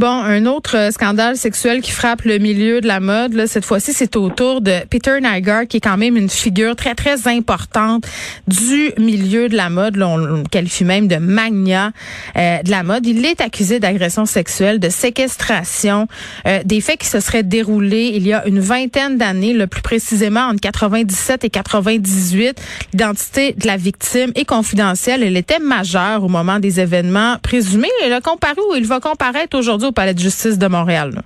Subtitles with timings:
[0.00, 3.34] Bon, un autre euh, scandale sexuel qui frappe le milieu de la mode.
[3.34, 6.74] Là, cette fois-ci, c'est au tour de Peter Nygaard, qui est quand même une figure
[6.74, 8.06] très, très importante
[8.48, 10.00] du milieu de la mode.
[10.00, 11.90] On le qualifie même de magna
[12.38, 13.06] euh, de la mode.
[13.06, 16.08] Il est accusé d'agression sexuelle, de séquestration,
[16.46, 19.82] euh, des faits qui se seraient déroulés il y a une vingtaine d'années, le plus
[19.82, 22.58] précisément entre 97 et 98.
[22.94, 25.22] L'identité de la victime est confidentielle.
[25.22, 27.90] Elle était majeure au moment des événements présumés.
[28.02, 31.10] Elle a comparé ou il va comparaître aujourd'hui au Palais de justice de Montréal.
[31.14, 31.22] là.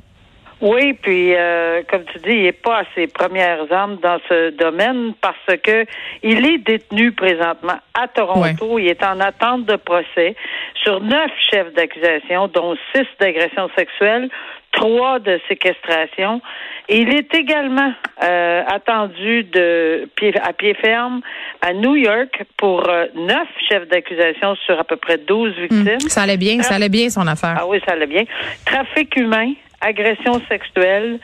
[0.60, 4.50] Oui, puis euh, comme tu dis, il n'est pas à ses premières armes dans ce
[4.50, 5.84] domaine parce que
[6.22, 8.78] il est détenu présentement à Toronto.
[8.78, 10.34] Il est en attente de procès
[10.82, 14.30] sur neuf chefs d'accusation, dont six d'agression sexuelle,
[14.74, 16.40] trois de séquestration.
[16.88, 17.92] Il est également
[18.22, 21.20] euh, attendu de pied, à pied ferme
[21.62, 25.88] à New York pour euh, neuf chefs d'accusation sur à peu près 12 victimes.
[25.88, 27.56] Hum, Ça allait bien, ça allait bien son affaire.
[27.58, 28.24] Ah oui, ça allait bien.
[28.66, 31.18] Trafic humain, agression sexuelle.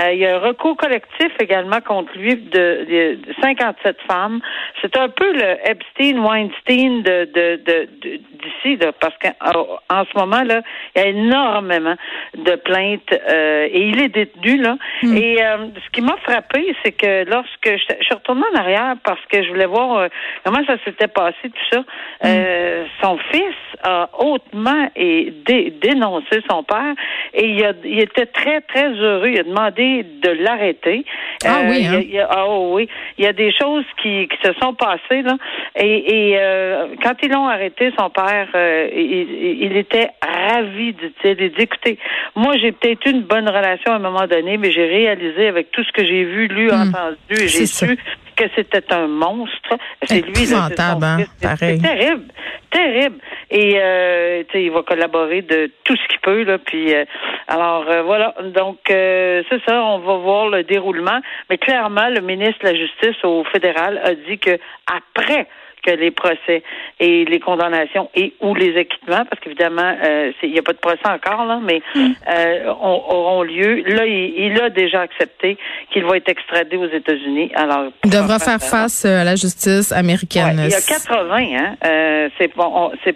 [0.00, 4.40] Euh, il y a un recours collectif également contre lui de, de- de 57 femmes.
[4.82, 10.04] C'est un peu le Epstein, Weinstein de de- de- de- d'ici, là, parce qu'en en
[10.04, 10.62] ce moment là,
[10.94, 11.96] il y a énormément
[12.36, 14.76] de plaintes euh, et il est détenu là.
[15.16, 18.94] Et euh, ce qui m'a frappé, c'est que lorsque je, je suis retournée en arrière
[19.04, 20.08] parce que je voulais voir euh,
[20.44, 21.84] comment ça s'était passé tout ça,
[22.24, 26.94] euh, son fils a hautement et dé- dénoncé son père
[27.34, 29.28] et il, a, il était très très heureux.
[29.28, 31.04] Il a demandé de l'arrêter.
[31.44, 32.00] Ah oui, a- hein?
[32.02, 34.74] il y a- ah oh oui, il y a des choses qui, qui se sont
[34.74, 35.36] passées là.
[35.76, 41.36] Et, et euh, quand ils l'ont arrêté, son père, euh, il, il était ravi, dit-il.
[41.40, 41.98] Il dit écoutez,
[42.34, 45.70] moi j'ai peut-être eu une bonne relation à un moment donné, mais j'ai réalisé avec
[45.70, 46.88] tout ce que j'ai vu, lu, Hmm.
[46.88, 47.96] entendu, et j'ai su
[48.36, 49.76] que c'était un monstre.
[50.02, 51.18] C'est lui, là, c'est hein.
[51.38, 51.80] C'est- pareil.
[51.82, 52.24] C'est terrible,
[52.70, 53.18] terrible.
[53.50, 56.58] Et euh, tu sais, il va collaborer de tout ce qu'il peut là.
[56.58, 57.04] Puis euh,
[57.48, 58.34] alors euh, voilà.
[58.54, 59.82] Donc euh, c'est ça.
[59.82, 61.20] On va voir le déroulement.
[61.50, 65.48] Mais clairement, le ministre de la Justice au fédéral a dit que après
[65.86, 66.62] que les procès
[67.00, 70.78] et les condamnations et ou les acquittements, parce qu'évidemment, euh, il n'y a pas de
[70.78, 73.82] procès encore, là, mais euh, ont- auront lieu.
[73.86, 75.56] Là, il, il a déjà accepté
[75.92, 77.50] qu'il va être extradé aux États-Unis.
[77.54, 80.58] Alors, Il devra faire face euh, à la justice américaine.
[80.58, 81.76] Ouais, il y a 80, hein.
[81.84, 82.48] Euh, c'est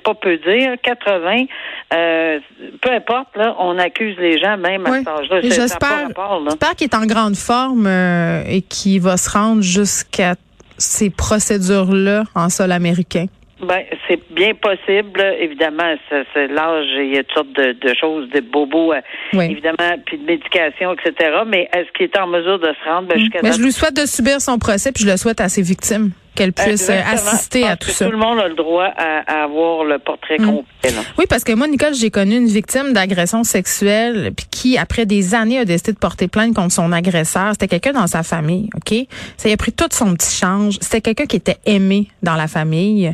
[0.02, 0.74] pas, peu dire.
[0.82, 1.44] 80.
[1.94, 2.38] Euh,
[2.80, 4.98] peu importe, là, on accuse les gens même à Oui.
[4.98, 5.40] cet âge-là.
[5.42, 10.34] J'espère qu'il est en grande forme euh, et qu'il va se rendre jusqu'à
[10.80, 13.26] ces procédures-là en sol américain?
[13.62, 15.20] Ben, c'est bien possible.
[15.38, 19.00] Évidemment, c'est l'âge, il y a toutes sortes de, de choses, de bobos, euh,
[19.34, 19.44] Oui.
[19.50, 21.30] évidemment, puis de médication, etc.
[21.46, 23.08] Mais est-ce qu'il est en mesure de se rendre?
[23.08, 25.42] Ben, jusqu'à Mais date- je lui souhaite de subir son procès, puis je le souhaite
[25.42, 27.12] à ses victimes, puissent euh, Exactement.
[27.12, 28.04] assister Je à tout que ça.
[28.06, 30.46] Tout le monde a le droit à, à avoir le portrait Mm.
[30.46, 30.90] complet.
[30.90, 31.00] là.
[31.18, 35.34] Oui, parce que moi, Nicole, j'ai connu une victime d'agression sexuelle, puis qui, après des
[35.34, 37.50] années, a décidé de porter plainte contre son agresseur.
[37.52, 38.94] C'était quelqu'un dans sa famille, OK?
[39.36, 40.78] Ça y a pris tout son petit change.
[40.80, 43.12] C'était quelqu'un qui était aimé dans la famille.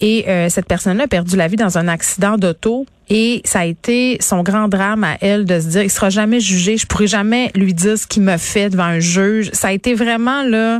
[0.00, 2.86] Et euh, cette personne-là a perdu la vie dans un accident d'auto.
[3.14, 6.40] Et ça a été son grand drame à elle de se dire, il sera jamais
[6.40, 9.50] jugé, je pourrai jamais lui dire ce qu'il me fait devant un juge.
[9.52, 10.78] Ça a été vraiment là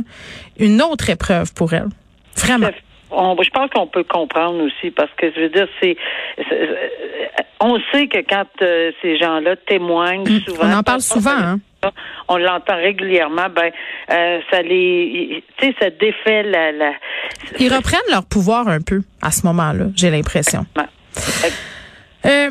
[0.57, 1.89] une autre épreuve pour elle.
[2.35, 2.69] Vraiment.
[3.11, 5.95] je pense qu'on peut comprendre aussi parce que je veux dire, c'est,
[7.59, 10.39] on sait que quand euh, ces gens-là témoignent mm.
[10.39, 11.37] souvent, on en parle souvent.
[11.37, 11.59] Hein?
[12.29, 13.49] On l'entend régulièrement.
[13.55, 13.69] Ben,
[14.09, 16.93] euh, ça les, tu sais, ça défait la, la.
[17.59, 19.85] Ils reprennent leur pouvoir un peu à ce moment-là.
[19.95, 20.65] J'ai l'impression.
[22.25, 22.49] Euh,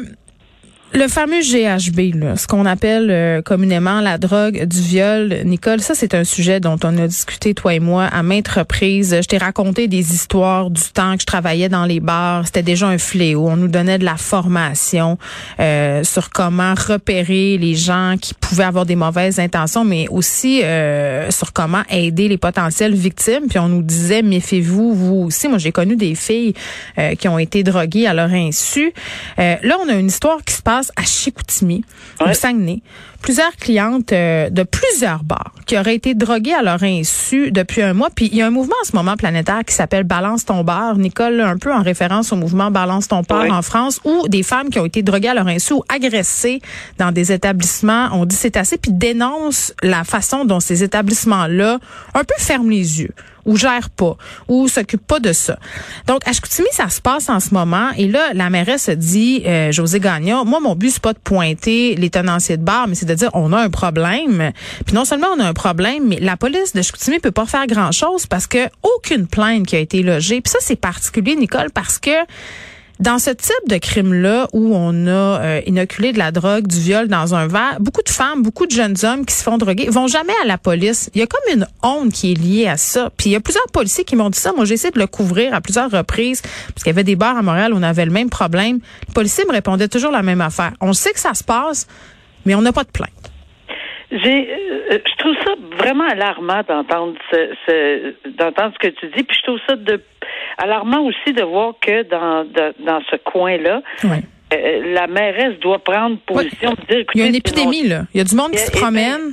[0.94, 5.94] le fameux GHB, là, ce qu'on appelle euh, communément la drogue du viol, Nicole, ça
[5.94, 9.16] c'est un sujet dont on a discuté toi et moi à maintes reprises.
[9.22, 12.44] Je t'ai raconté des histoires du temps que je travaillais dans les bars.
[12.44, 13.48] C'était déjà un fléau.
[13.48, 15.16] On nous donnait de la formation
[15.60, 21.30] euh, sur comment repérer les gens qui pouvaient avoir des mauvaises intentions, mais aussi euh,
[21.30, 23.48] sur comment aider les potentielles victimes.
[23.48, 25.48] Puis on nous disait méfiez-vous vous aussi.
[25.48, 26.52] Moi j'ai connu des filles
[27.18, 28.92] qui ont été droguées à leur insu.
[29.38, 31.84] là on a une histoire qui se passe à Chicoutimi,
[32.20, 32.82] au Saguenay,
[33.20, 37.94] plusieurs clientes euh, de plusieurs bars qui auraient été droguées à leur insu depuis un
[37.94, 38.10] mois.
[38.14, 40.96] Puis il y a un mouvement en ce moment planétaire qui s'appelle Balance ton bar.
[40.96, 44.70] Nicole, un peu en référence au mouvement Balance ton bar en France, où des femmes
[44.70, 46.60] qui ont été droguées à leur insu ou agressées
[46.98, 51.78] dans des établissements ont dit c'est assez, puis dénoncent la façon dont ces établissements-là
[52.14, 53.14] un peu ferment les yeux
[53.44, 54.16] ou gère pas,
[54.48, 55.58] ou s'occupe pas de ça.
[56.06, 57.90] Donc, à Chicoutimi, ça se passe en ce moment.
[57.96, 61.94] Et là, la mairesse dit, euh, José Gagnon, moi, mon but, c'est pas de pointer
[61.94, 64.52] les tenanciers de bar, mais c'est de dire, on a un problème.
[64.86, 67.66] Puis non seulement on a un problème, mais la police de Chicoutimi peut pas faire
[67.66, 70.40] grand-chose parce que aucune plainte qui a été logée.
[70.40, 72.10] Puis ça, c'est particulier, Nicole, parce que
[73.02, 77.08] dans ce type de crime-là où on a euh, inoculé de la drogue, du viol
[77.08, 80.06] dans un verre, beaucoup de femmes, beaucoup de jeunes hommes qui se font droguer vont
[80.06, 81.10] jamais à la police.
[81.14, 83.10] Il y a comme une honte qui est liée à ça.
[83.16, 84.52] Puis il y a plusieurs policiers qui m'ont dit ça.
[84.52, 87.36] Moi, j'ai essayé de le couvrir à plusieurs reprises parce qu'il y avait des bars
[87.36, 88.78] à Montréal où on avait le même problème.
[89.08, 90.72] Les policiers me répondaient toujours la même affaire.
[90.80, 91.88] On sait que ça se passe,
[92.46, 93.21] mais on n'a pas de plainte.
[94.12, 99.36] J'ai, euh, je trouve ça vraiment alarmant d'entendre ce, d'entendre ce que tu dis, puis
[99.38, 100.02] je trouve ça de
[100.58, 102.44] alarmant aussi de voir que dans
[102.78, 106.74] dans ce coin-là, euh, la mairesse doit prendre position.
[107.14, 108.02] Il y a une épidémie là.
[108.12, 109.32] Il y a du monde qui se promène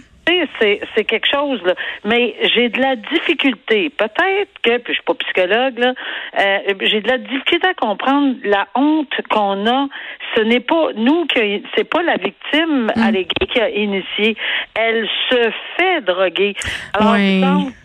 [0.60, 1.74] c'est quelque chose, là.
[2.06, 3.90] Mais j'ai de la difficulté.
[3.90, 5.94] Peut-être que, puis je suis pas psychologue, là,
[6.40, 9.88] euh, j'ai de la difficulté à comprendre la honte qu'on a.
[10.36, 13.02] Ce n'est pas nous qui, c'est pas la victime mm.
[13.02, 14.36] alléguée qui a initié.
[14.76, 16.56] Elle se fait droguer.
[16.94, 17.44] Alors, oui.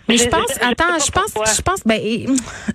[0.09, 1.99] Mais je pense, attends, je pense, je pense, ben,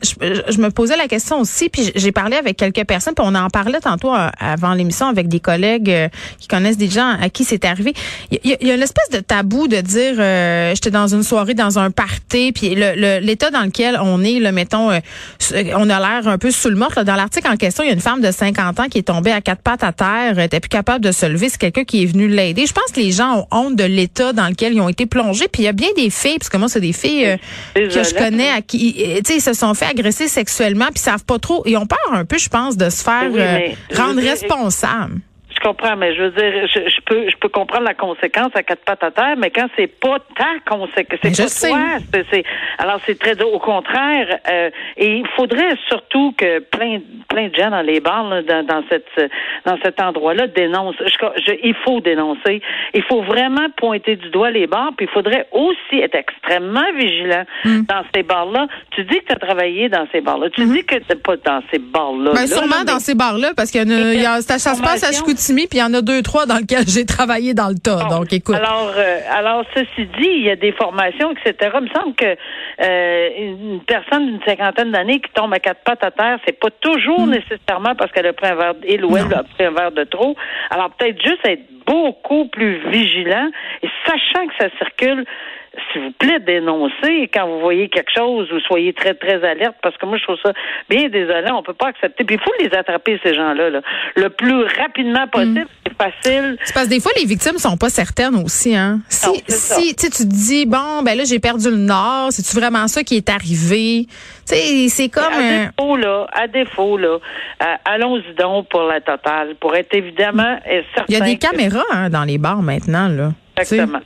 [0.02, 3.50] je, me posais la question aussi, puis j'ai parlé avec quelques personnes, puis on en
[3.50, 6.08] parlait tantôt euh, avant l'émission avec des collègues euh,
[6.40, 7.94] qui connaissent des gens à qui c'est arrivé.
[8.32, 11.78] Il y, a, une espèce de tabou de dire, euh, j'étais dans une soirée, dans
[11.78, 16.50] un party, puis l'état dans lequel on est, le mettons, on a l'air un peu
[16.50, 16.92] sous le mort.
[17.06, 19.32] Dans l'article en question, il y a une femme de 50 ans qui est tombée
[19.32, 21.50] à quatre pattes à terre, était plus capable de se lever.
[21.50, 22.66] C'est quelqu'un qui est venu l'aider.
[22.66, 25.48] Je pense que les gens ont honte de l'état dans lequel ils ont été plongés.
[25.48, 27.38] Puis il y a bien des filles, parce que moi c'est des filles euh,
[27.76, 31.40] que je connais à qui tu sais se sont fait agresser sexuellement puis savent pas
[31.40, 35.22] trop ils ont peur un peu je pense de se faire euh, rendre responsable
[35.60, 38.84] je comprends, mais je veux dire, je, peux, je peux comprendre la conséquence à quatre
[38.84, 42.24] pattes à terre, mais quand c'est pas ta conséquence, c'est pas toi.
[42.32, 42.44] C'est,
[42.78, 44.40] alors c'est très au contraire.
[44.50, 48.84] Euh, et il faudrait surtout que plein, plein de gens dans les bars, dans, dans
[48.90, 49.32] cette,
[49.66, 50.96] dans cet endroit-là, dénoncent.
[51.00, 52.62] Je, il faut dénoncer.
[52.94, 57.44] Il faut vraiment pointer du doigt les bars, puis il faudrait aussi être extrêmement vigilant
[57.66, 57.82] hmm.
[57.88, 58.68] dans ces bars-là.
[58.92, 60.50] Tu dis que tu as travaillé dans ces bars-là.
[60.52, 60.74] Tu hmm.
[60.74, 62.32] dis que tu pas dans ces bars-là.
[62.34, 65.12] Ben, sûrement dans ces bars-là, parce qu'il y, a, ça, se passe à
[65.54, 68.08] puis il y en a deux, trois dans lesquels j'ai travaillé dans le tas.
[68.10, 68.56] donc, écoute.
[68.56, 71.72] Alors, euh, alors, ceci dit, il y a des formations, etc.
[71.76, 72.36] Il me semble que
[72.82, 76.70] euh, une personne d'une cinquantaine d'années qui tombe à quatre pattes à terre, c'est pas
[76.82, 77.32] toujours hmm.
[77.32, 80.04] nécessairement parce qu'elle a pris un verre, il ou elle a pris un verre de
[80.04, 80.36] trop.
[80.70, 83.50] Alors, peut-être juste être beaucoup plus vigilant
[83.82, 85.26] et sachant que ça circule
[85.92, 89.98] s'il vous plaît, dénoncez quand vous voyez quelque chose, vous soyez très, très alerte, parce
[89.98, 90.54] que moi, je trouve ça
[90.90, 91.60] bien désolant.
[91.60, 92.24] On peut pas accepter.
[92.24, 93.82] Puis il faut les attraper, ces gens-là, là.
[94.16, 95.62] le plus rapidement possible.
[95.62, 95.66] Mm.
[95.86, 96.58] C'est facile.
[96.64, 99.00] C'est parce que des fois, les victimes sont pas certaines aussi, hein.
[99.10, 103.04] Si, si tu te dis, bon, ben là, j'ai perdu le nord, c'est-tu vraiment ça
[103.04, 104.06] qui est arrivé?
[104.46, 105.24] C'est comme.
[105.24, 107.18] À défaut, là, à défaut, là,
[107.62, 110.58] euh, allons-y donc pour la totale, pour être évidemment
[110.96, 111.06] certain.
[111.08, 113.32] Il y a des caméras, hein, dans les bars maintenant, là.
[113.58, 114.00] Exactement.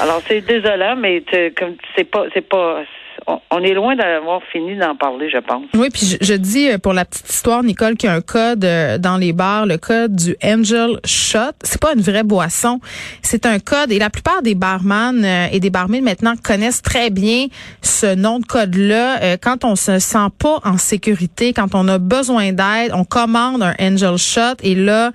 [0.00, 1.22] Alors c'est désolant, mais
[1.56, 2.82] comme c'est pas c'est pas
[3.26, 5.64] on est loin d'avoir fini d'en parler, je pense.
[5.74, 8.64] Oui, puis je, dis euh, pour la petite histoire, Nicole, qu'il y a un code
[8.64, 11.52] euh, dans les bars, le code du Angel Shot.
[11.62, 12.80] C'est pas une vraie boisson,
[13.22, 17.10] c'est un code et la plupart des barman euh, et des barmaids maintenant connaissent très
[17.10, 17.46] bien
[17.82, 19.36] ce nom de code-là.
[19.38, 23.74] Quand on se sent pas en sécurité, quand on a besoin d'aide, on commande un
[23.80, 25.10] Angel Shot et là,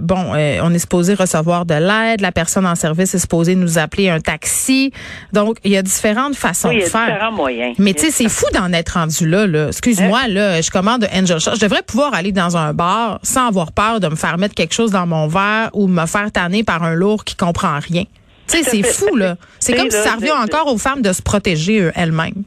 [0.00, 2.20] bon, on est supposé recevoir de l'aide.
[2.20, 4.92] La personne en service est supposée nous appeler un taxi.
[5.32, 7.06] Donc, il y a différentes façons façon oui, il y de a faire.
[7.06, 7.74] différents moyens.
[7.78, 9.46] Mais tu sais, c'est fou d'en être rendu là.
[9.46, 9.68] là.
[9.68, 11.54] Excuse-moi, là, je commande Angel Shot.
[11.54, 14.74] Je devrais pouvoir aller dans un bar sans avoir peur de me faire mettre quelque
[14.74, 18.04] chose dans mon verre ou me faire tanner par un lourd qui comprend rien.
[18.46, 19.36] Tu sais, c'est fou, là.
[19.58, 22.42] C'est comme si ça revient encore aux femmes de se protéger elles-mêmes.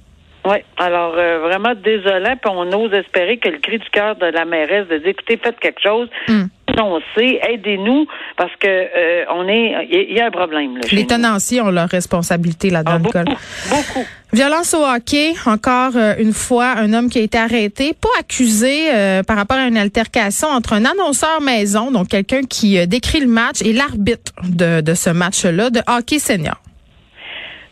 [0.50, 4.28] Oui, alors euh, vraiment désolant, puis on ose espérer que le cri du cœur de
[4.28, 6.44] la mairesse de dire écoutez, faites quelque chose, Mm.
[6.68, 8.06] annoncez, aidez-nous,
[8.38, 10.78] parce que euh, on est il y, a un problème.
[10.78, 11.08] Là, Les nous.
[11.08, 13.32] tenanciers ont leur responsabilité là-dedans, Ah, beaucoup,
[13.70, 14.06] beaucoup.
[14.34, 18.90] Violence au hockey, encore euh, une fois, un homme qui a été arrêté, pas accusé
[18.94, 23.22] euh, par rapport à une altercation entre un annonceur maison, donc quelqu'un qui euh, décrit
[23.22, 26.56] le match, et l'arbitre de, de ce match-là, de hockey senior.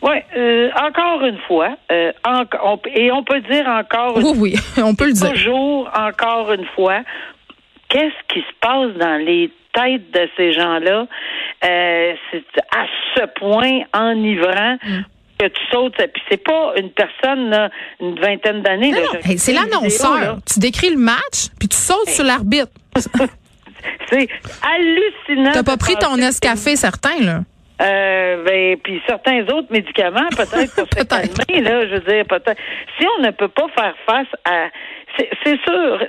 [0.05, 2.11] Oui, euh, encore une fois, euh,
[2.63, 5.31] on- et on peut dire encore une Oui, oui, on peut le dire.
[5.31, 7.01] toujours, encore une fois,
[7.89, 11.07] qu'est-ce qui se passe dans les têtes de ces gens-là?
[11.63, 12.85] Euh, c'est à
[13.15, 15.01] ce point enivrant Mm.
[15.39, 15.95] que tu sautes.
[15.97, 17.69] Puis c'est pas une personne, là,
[17.99, 18.93] une vingtaine d'années.
[19.23, 20.37] Hey, c'est l'annonceur.
[20.45, 22.71] Tu décris le match, puis tu sautes sur l'arbitre.
[24.09, 24.27] C'est
[24.63, 25.51] hallucinant.
[25.53, 27.39] T'as pas pris ton escafé, certain, là.
[27.81, 31.45] Euh, ben, puis certains autres médicaments, peut-être pour se Peut-être.
[31.47, 32.57] calmer, là, je veux dire, peut-être.
[32.99, 34.67] Si on ne peut pas faire face à,
[35.43, 35.99] c'est sûr,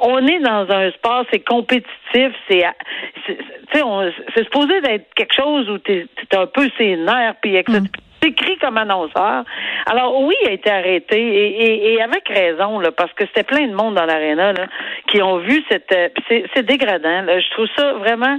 [0.00, 2.64] on est dans un sport, c'est compétitif, c'est,
[3.26, 3.36] c'est-
[3.72, 7.56] tu sais, c'est supposé d'être quelque chose où t'es es un peu ses nerfs, puis
[7.56, 7.80] etc.
[8.26, 9.44] écrit comme annonceur.
[9.84, 13.42] Alors oui, il a été arrêté et, et- et avec raison là, parce que c'était
[13.42, 14.66] plein de monde dans l'aréna là
[15.08, 15.92] qui ont vu cette.
[15.92, 16.08] euh,
[16.54, 17.20] c'est dégradant.
[17.20, 17.38] là.
[17.38, 18.38] Je trouve ça vraiment.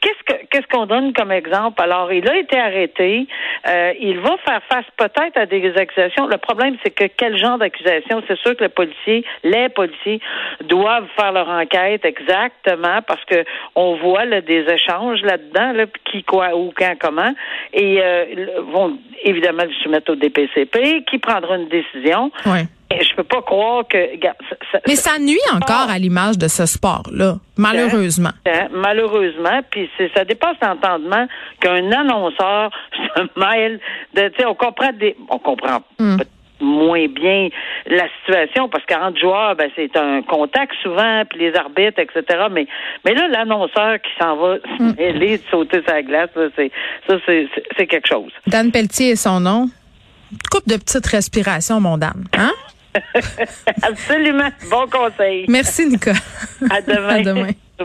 [0.00, 1.82] Qu'est-ce que qu'est-ce qu'on donne comme exemple?
[1.82, 3.26] Alors il a été arrêté.
[3.66, 6.28] Euh, il va faire face peut-être à des accusations.
[6.28, 8.22] Le problème c'est que quel genre d'accusation?
[8.28, 10.20] C'est sûr que le policier, les policiers
[10.62, 13.44] doivent faire leur enquête exactement parce que
[13.74, 17.34] on voit là, des échanges là-dedans, là, qui quoi où quand comment
[17.72, 18.24] et euh,
[18.72, 22.30] vont évidemment le soumettre au DPCP qui prendra une décision.
[22.46, 22.66] Ouais.
[23.02, 24.12] Je peux pas croire que.
[24.12, 28.30] regarde, ça- ça- Mais ça nuit encore à l'image de ce sport-là, malheureusement.
[28.46, 31.26] Hein, Malheureusement, puis ça dépasse l'entendement
[31.60, 32.70] qu'un annonceur
[33.16, 33.80] se mêle
[34.14, 36.16] de, tu sais, on comprend des, on comprend Hmm.
[36.60, 37.48] moins bien
[37.86, 42.46] la situation parce qu'entre joueurs, ben c'est un contact souvent, puis les arbitres, etc.
[42.50, 42.66] Mais,
[43.04, 44.90] mais là, l'annonceur qui s'en va Hmm.
[44.90, 46.70] se mêler de sauter sa glace, là, c'est,
[47.08, 47.16] ça,
[47.76, 48.30] c'est quelque chose.
[48.46, 49.66] Dan Pelletier est son nom.
[50.50, 52.24] Coupe de petites respirations, mon dame.
[52.36, 52.50] Hein?
[53.82, 54.50] Absolument.
[54.70, 55.46] Bon conseil.
[55.48, 56.14] Merci, Nicole.
[56.70, 57.08] À demain.
[57.08, 57.50] à demain.